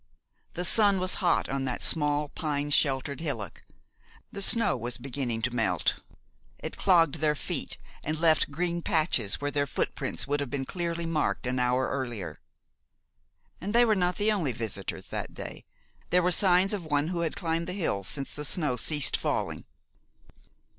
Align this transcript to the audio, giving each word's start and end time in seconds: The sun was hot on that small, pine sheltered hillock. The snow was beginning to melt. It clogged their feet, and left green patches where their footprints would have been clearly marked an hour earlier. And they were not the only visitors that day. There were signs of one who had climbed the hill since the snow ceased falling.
The 0.55 0.65
sun 0.65 0.99
was 0.99 1.13
hot 1.21 1.47
on 1.47 1.65
that 1.65 1.83
small, 1.83 2.29
pine 2.29 2.71
sheltered 2.71 3.19
hillock. 3.21 3.61
The 4.31 4.41
snow 4.41 4.75
was 4.75 4.97
beginning 4.97 5.43
to 5.43 5.53
melt. 5.53 6.01
It 6.57 6.75
clogged 6.75 7.19
their 7.19 7.35
feet, 7.35 7.77
and 8.03 8.19
left 8.19 8.49
green 8.49 8.81
patches 8.81 9.39
where 9.39 9.51
their 9.51 9.67
footprints 9.67 10.25
would 10.25 10.39
have 10.39 10.49
been 10.49 10.65
clearly 10.65 11.05
marked 11.05 11.45
an 11.45 11.59
hour 11.59 11.87
earlier. 11.87 12.39
And 13.61 13.73
they 13.75 13.85
were 13.85 13.93
not 13.93 14.15
the 14.15 14.31
only 14.31 14.53
visitors 14.53 15.09
that 15.09 15.35
day. 15.35 15.65
There 16.09 16.23
were 16.23 16.31
signs 16.31 16.73
of 16.73 16.83
one 16.87 17.09
who 17.09 17.19
had 17.19 17.35
climbed 17.35 17.67
the 17.67 17.73
hill 17.73 18.03
since 18.03 18.33
the 18.33 18.43
snow 18.43 18.77
ceased 18.77 19.15
falling. 19.15 19.65